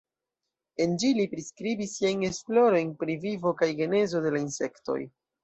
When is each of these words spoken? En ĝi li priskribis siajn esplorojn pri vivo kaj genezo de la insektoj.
En 0.85 0.95
ĝi 1.03 1.11
li 1.17 1.25
priskribis 1.33 1.93
siajn 1.99 2.23
esplorojn 2.31 2.91
pri 3.05 3.19
vivo 3.27 3.53
kaj 3.61 3.71
genezo 3.83 4.25
de 4.27 4.35
la 4.39 4.43
insektoj. 4.49 4.99